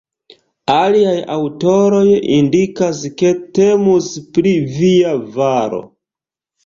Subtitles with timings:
[0.75, 2.01] Aliaj aŭtoroj
[2.37, 5.83] indikas ke temus pri "via valo".